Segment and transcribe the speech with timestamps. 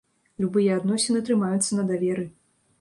[0.45, 2.29] Любыя адносіны трымаюцца на даверы.